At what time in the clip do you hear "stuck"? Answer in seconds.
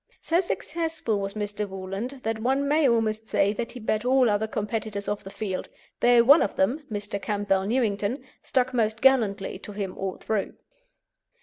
8.41-8.73